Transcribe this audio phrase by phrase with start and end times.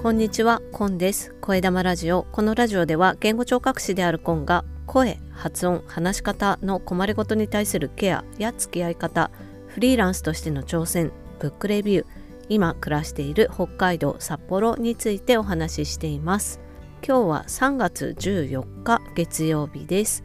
[0.00, 1.34] こんにちは、コンです。
[1.40, 2.24] 声玉ラジオ。
[2.30, 9.32] このラジオでは言語聴覚士であるコンが声、発音、話し方の困りごとに対するケアや付き合い方、
[9.66, 12.06] フリーランスとしての挑戦、ブックレビュー、
[12.48, 16.60] 今暮らしている北海道札幌についてお話ししています。
[17.04, 20.22] 今日は3月14日月曜日です。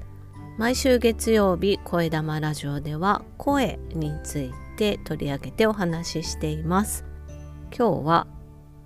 [0.60, 7.06] 毎週月曜日、声玉ラジオでは声について取り上げてお話ししています。
[7.76, 8.28] 今日は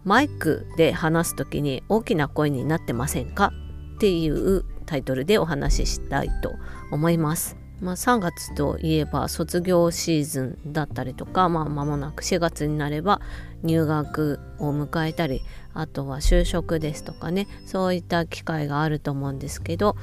[0.07, 3.51] マイクで話す時に大きな声になってませんか？
[3.95, 6.53] っていうタイトルでお話ししたいと
[6.91, 7.57] 思います。
[7.81, 13.19] まあ、3月といえば卒業シーズンだったりとか、まあ、間もなく4月になれば
[13.63, 15.41] 入学を迎えたり
[15.73, 19.97] あとは就職ですとかねそういった機会があると思うんですけど、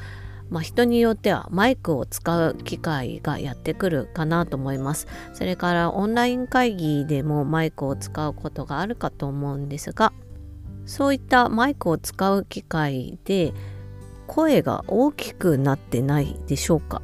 [0.50, 5.06] まあ、人によってはマイクを使う機会がやってくるかなと思います。
[5.32, 10.12] それからオンライン会議でもマイクを使うことがあるかと思うんですが
[10.86, 13.52] そういったマイクを使う機会で
[14.26, 17.02] 声が大きくなってないでしょうか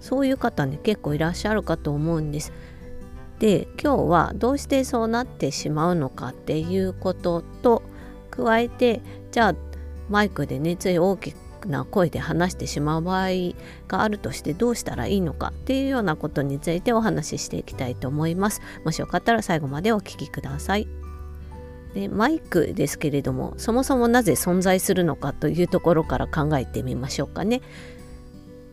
[0.00, 2.52] そういう方ね結構いらっしゃるかと思うんです。
[3.38, 7.82] で今日はどうしてそうなってしまうのかっていうことと
[8.30, 9.00] 加えて
[9.32, 9.54] じゃあ
[10.08, 11.34] マイクでねつい大き
[11.68, 13.28] な声で話してしまう場合
[13.88, 18.60] があるとしてどうしたらいいのかっていうようなことについてお話ししていきたいと思います。
[18.84, 20.88] もしよかったら最後までお聞きください。
[21.94, 27.60] でマイクですけれどもそもそもなぜ存在するのかというところから考えてみましょうかね。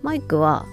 [0.01, 0.65] マイクは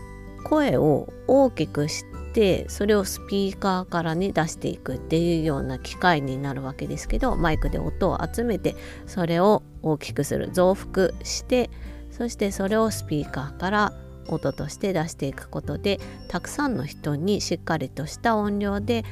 [0.44, 11.70] 声を大きくしてそれをスピーカーからね出していくっていうような機械になるわけですけどマイクで音を集めてそれを大きくする増幅して
[12.16, 13.92] そしてそれをスピーカーから
[14.28, 19.04] 音として出していくことでたくさんの人にしっかりとした音量で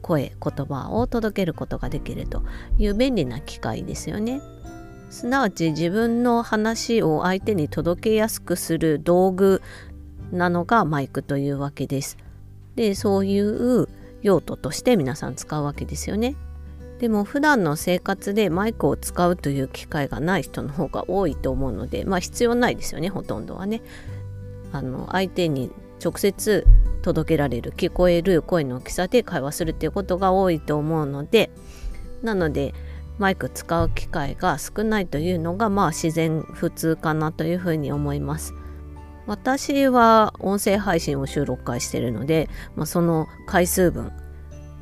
[0.00, 2.42] 声言葉を届けることができると
[2.78, 4.40] いう便利な機械ですよね。
[5.10, 9.62] すなわち自分の話を相手に届けやすくする道具
[10.32, 12.16] なのがマイクというわけです。
[12.76, 13.88] でそういう
[14.22, 16.36] 用途として皆さん使うわけですよね。
[16.98, 23.82] でも普段の生活でマイクを使うという機会がない人の方が多いと思うのでまあ必要ないですよねほとんどはね。
[24.70, 25.70] あの相手に
[26.04, 26.66] 直接
[27.00, 31.50] 届けられる聞こえる声の大きさで会話するっていうことが多いと思うので
[32.22, 32.74] なので
[33.18, 38.54] マイク使う機会が少ないというのがまあ自然普通かなというふうに思います。
[39.26, 44.10] 私は音声配信を週6回してるので、まあ、その回数分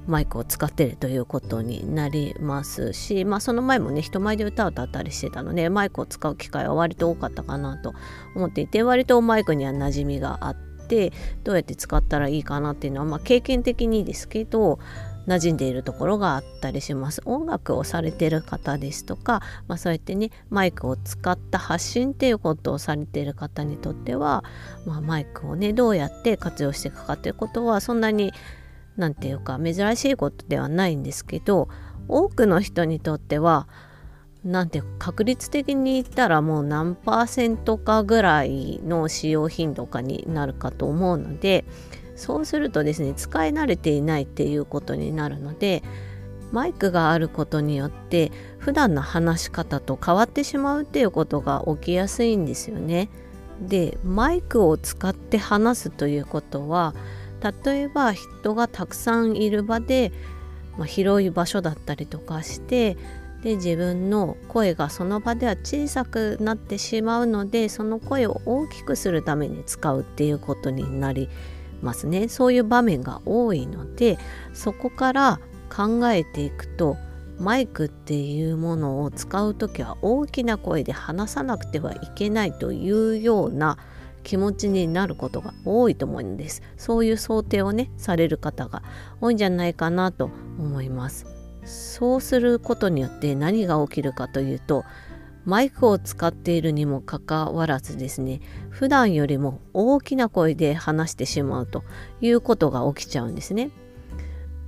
[0.07, 7.95] マイクを使ってるということになりますし、まあ、その前もね人前で歌を歌ったりしてたのでマイクを使う機会は割と多かったかなと
[8.35, 10.57] 思っていて割とマイクには馴染みがあっ
[10.89, 11.13] て
[11.45, 14.79] どうやって使ったらいいかなっていうのは、まあ、経験的にですけど
[15.27, 17.21] 馴染んでいるところがあったりします。
[17.25, 24.45] 音楽をされてる方ですとか、まあ、そうやってねマイクを使った発信っていうことをされている方にとっては、
[24.85, 28.33] まあ、マイクをねどうやって活用していくかということはそんなに
[28.97, 31.69] 何て言うか珍しいことではないんですけど
[32.09, 33.69] 多くの人にとっては
[34.45, 41.65] なんて確率的に言ったらもう何パーセントかぐらいの使用頻度かになるかと思うので
[42.15, 45.83] そうするとですね使い慣れていないっていうことになるので
[46.53, 53.09] マイクがあることによって普段の話し方と変わってしまうっていうことが起きやすいんですよね。
[53.61, 56.95] でマイクを使って話すということは
[57.41, 60.13] 例えば人がたくさんいる場で、
[60.79, 62.97] まあ、広い場所だったりとかして
[63.43, 71.29] で自分の声がその場では小さくなってしまうのでその声を大きくするために使うっていうことになり
[71.83, 72.29] ますね。
[72.29, 74.19] そういう場面が多いので
[74.55, 75.41] そこから
[75.75, 76.97] 考えていくと
[77.39, 83.77] マイクっていうものを使う時は大きな声で話さなくてはいけないというような
[84.27, 88.83] 気持ちになることが多いと思うんですそういう想定をねされる方が
[89.21, 91.27] 多いんじゃないかなと思います
[91.65, 94.85] そうすることによって何が起きるかというと
[95.45, 101.85] マイクを使っているにもかかわらずですね普段よりも大きな声で話してしまうと
[102.21, 103.71] いうことが起きちゃうんですね。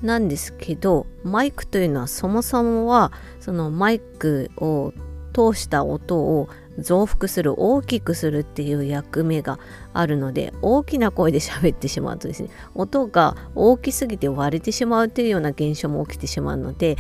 [0.02, 4.92] なんですけどマイクというのはそもそもはそのマイクを
[5.32, 9.58] 通した音を増幅する大きくするっていう役目が
[9.92, 16.96] あるので大きな声で喋ってしまうとですね音が大きすぎて割れてしまうっていうような現象も起きてしまうので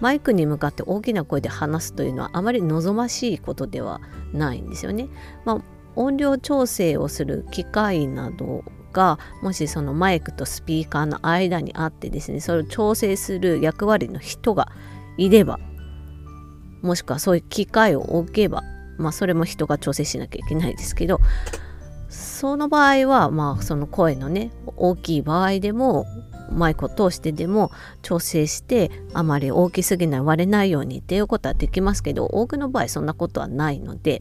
[0.00, 4.00] マイクに向かって大きな声で話すというのはあまり望ましいことでは
[4.32, 5.08] ないんですよね。
[5.44, 5.62] まあ、
[5.94, 14.72] 音量調整をする機械などがもしそのマイクとスピーカーの間にあってですねそれを調整する役割の人が
[15.16, 15.60] いれば
[16.82, 18.62] もしくはそういう機会を置けば
[19.00, 21.20] まあそれも人が調整しなきゃいけないですけど
[22.08, 26.06] その場合はまあその声のね大きい場合でも
[26.50, 27.70] マイクを通してでも
[28.02, 34.20] 調整してあまり大きすぎない割れないようにっていうことはできますけど多くの場合そんなことはないので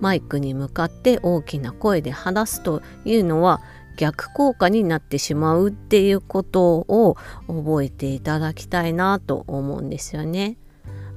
[0.00, 3.60] マイクに向かって大きな声で話すというのは
[3.96, 10.56] 逆効果になってしまうっていうことを覚えていただきたいなと思うんですよね。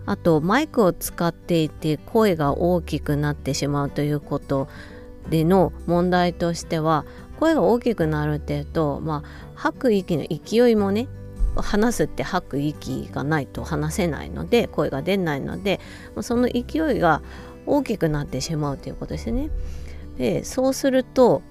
[0.06, 4.68] あとマイクを使っていて声が大きくなってしまうということ
[5.30, 7.06] での問題としては
[7.40, 11.08] 声が大きくなるっていうと、まあ、吐く息の勢いもね
[11.56, 15.80] 話すって吐く息がないと話せないので声が出ないので
[16.22, 17.22] その勢いが
[17.66, 19.50] 大きくなってしまうということですね。
[20.18, 21.42] でそうすると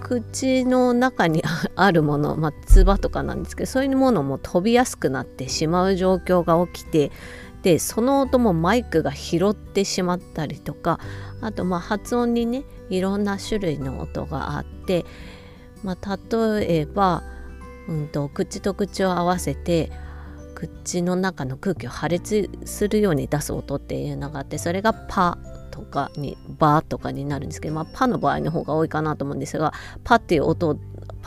[0.00, 1.42] 口の中に
[1.74, 7.10] あるもの、まあ、唾とかなんですけどそういうものも飛びやすくなってしまう状況が起きて
[7.68, 10.98] でその音もマイクが拾ってしまったりとか
[11.42, 15.04] あとまあ発音にねいろんな種類の音があって、
[15.82, 17.22] まあ、例えば、
[17.86, 19.92] うんと、口と口を合わせて
[20.54, 25.36] 口の中の空気を破裂するように出す音っていうのがあってそれがパ
[25.70, 29.74] とかにバーとかになるんですけど、まあ、パの場合の方が多いかなと思うんですが
[30.04, 30.78] パっていう音を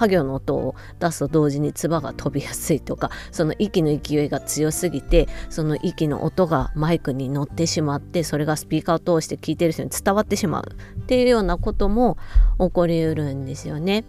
[0.01, 10.71] パ行の音を出すと同時に唾が飛びやすいとかその息の勢いが強すぎてその息の音がマイクに乗ってしまってそれがスピーカーを通して聞いてる人に伝わってしまう
[11.01, 12.17] っていうようなことも
[12.57, 14.05] 起こりうるんですよね。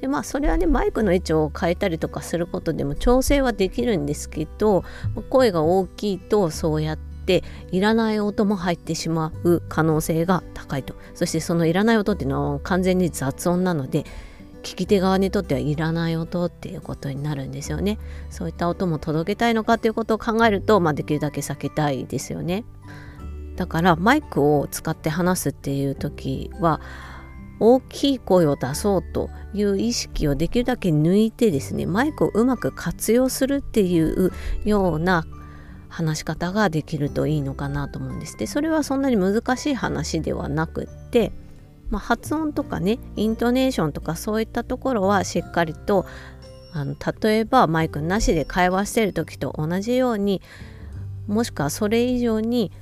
[0.00, 4.84] でまあそれはねマイクの位置を変えたりとかすることでも調整はできるんですけど
[5.30, 7.42] 声が大きいとそうやって
[7.72, 14.04] いらない音も入ってしまう可能性が高いとそしてそのいらない音っていうのは完全に雑音なので
[14.62, 17.98] 聞き手側にとってはいらない音っていうことになるんですよね。
[18.30, 22.64] そういった音も届けたいのかっていうことを考えると、まあ、できるだけ避けたいですよね。
[23.56, 26.80] だからマイクを使って話すっていう時は
[27.60, 34.30] 大きい声を出そうという意識をできるだけ抜いてですねマイクをうまく活用するっていう
[34.64, 35.24] ような
[35.88, 38.36] 話し方ができるといいのかなと思うんです。
[38.36, 41.32] でそれはそんなに難しい話ではなくって
[41.90, 46.06] まあ、発音とかねイントネーションとかそういったところはしっかりと
[46.72, 50.42] あの例えばマイクなしで会話してる時と同じように
[51.26, 52.72] もしくはそれ以上に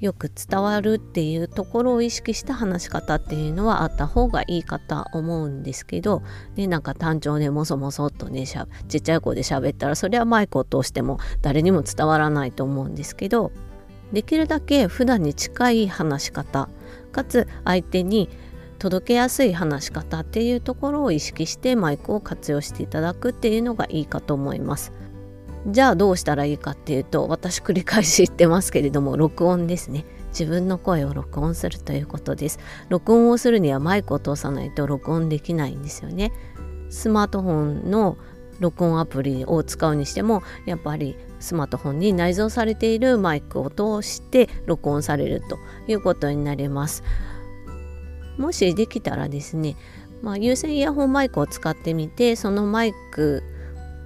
[0.00, 6.22] よく伝わるっていうところを意識した話し方っていうのはあった方がいいかと思うんですけど、
[6.54, 13.52] ね、なんか単調でもそもそっとねしゃちっちゃい声で喋ったらそれはマイクを通しても誰にも伝わらないと思うんですけど
[14.12, 16.68] できるだけ普段に近い話し方
[17.10, 18.28] かつ相手に
[18.76, 24.92] 届けやすい話し方っていうところを意識してマイクを活用していただくっていうのがいいかと思います。
[25.68, 30.04] じゃあどうしたらいいかっていうと私繰り返し言ってますけれども 録音ですね。
[30.28, 32.58] 自分の声を録音するということです。
[32.88, 36.32] 録音をするにはマイクを通さないと録音できないんですよね。
[36.90, 38.16] スマートフォンの
[38.60, 45.58] 録音アプリを使うにしてもやっぱりスマートフォンに内蔵されているマイクを通して録音されると
[45.88, 47.02] いうことになります。
[48.38, 49.76] もしできたらですね、
[50.22, 53.42] まあ、有線イヤホンマイクを使ってみてそのマイク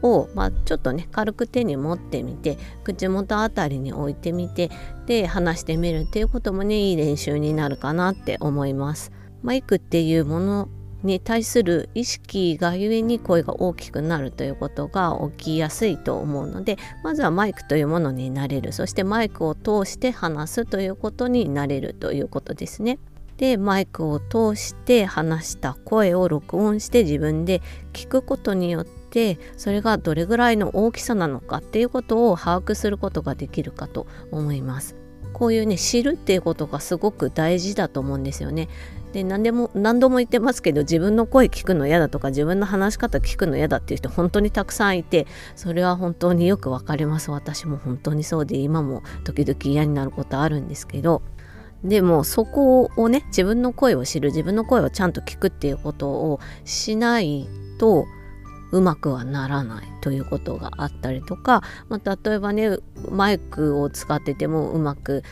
[0.03, 4.71] を、まあ、ちょっとね軽く手に持ってみて口元あたりに置いてみて
[5.07, 9.13] で話してみるっていうこともねいい練習になるかなって思います。
[9.43, 10.69] マイクっていうもの
[11.03, 22.99] に対する意識がゆえに声が大きくなるということが起きやすいと思うのでまずはマイクというものになれるそしてマイクを通して話すということになれるということですね。
[23.41, 27.63] でマイクを通して話した声を録音して自分で
[27.95, 34.95] 聞くことによってそれがどれぐらいの大きさなのかっていうことを把握することができるかと思います。
[35.33, 38.69] こういうね知るっていうことがすごく大事だと思うんですよね。
[39.15, 51.23] で何でも何度も言ってますけど自分の声聞くの嫌だとか自分の話し方聞くの嫌だっていう人本当にたくさんいてそれは本当によくわかります私も本当にそうで今も時々嫌になることあるんですけど
[51.85, 58.05] でもそこをね自分の声を知る自分の声をちゃんと聞くっていうことをしないと
[58.73, 62.77] うまくはならないということがあったりとか、まあ、例えばね
[63.11, 65.23] マイクを使っててもうまく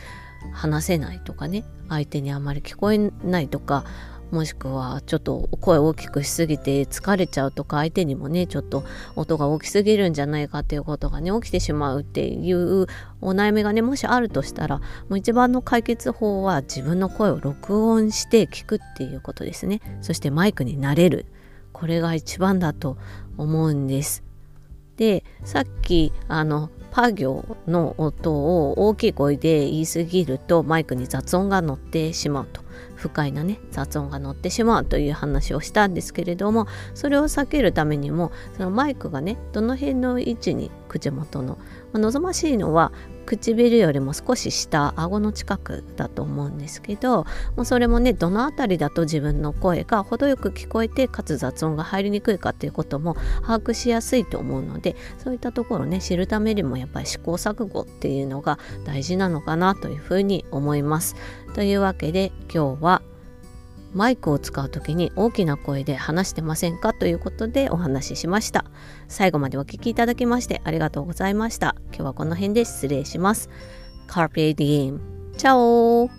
[0.51, 3.85] 話せないとかね相手にあまり聞こえないとか
[4.31, 8.83] もしくはちょっと声大きくしすぎて疲れちゃうとか相手にもねちょっと
[9.15, 12.87] 音が大きすぎるんじゃないかっていうことがね起きてしまうっていう
[13.21, 19.81] お悩みがねもしあるとしたらもう一番の解決法は自分の声を録音して聞くっていうことですね。
[20.01, 21.25] そしてマイクになれる。
[21.73, 22.97] これが一番だと
[23.37, 24.23] 思うんです。
[24.97, 32.61] でさっきあのパ行の音を大きい声で言い過ぎるとマイクに雑音が乗ってしまうと。
[32.99, 42.91] 不快なね雑音が乗ってしまうという話をしたんですけれどもそれを避けるためにもそのマイクがねどの辺の位置に口元の、まあ、望ましいのは
[43.25, 61.15] 唇よりも少し下顎の近くだと思うんですけどもうそれもねどの辺りだと自分の声が程よく聞こえてかつ雑音が入りにくいかっていうことも把握しやすいと思うのでそういったところね知るためにもやっぱり試行錯誤っていうのが大事なのかなというふうに思います。
[61.53, 63.01] というわけで今日は
[63.93, 68.65] マイクを使う時に大きな声で話してませんかということでお話ししました。
[69.07, 71.75] 最後までお聴きいただきましてありがとうございました。
[71.87, 73.49] 今日はこの辺で失礼します。
[74.07, 74.99] Carpe Diem
[75.37, 76.18] チャオ